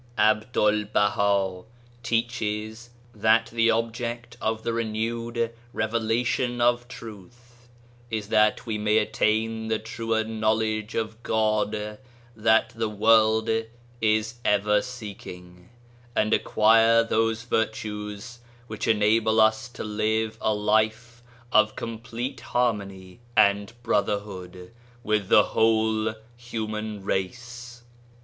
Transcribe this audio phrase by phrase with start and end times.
[0.17, 1.63] Abdul Baha
[2.01, 7.67] teaches that the object of the re newed revelation of truth
[8.09, 11.99] is that we may attain the truer knowledge of God
[12.35, 13.47] that the world
[14.01, 15.69] is ever seeking,
[16.15, 21.21] and acquire those virtues which enable us to live a life
[21.51, 24.73] of complete harmony and brotherhood
[25.03, 27.83] with the whole human race.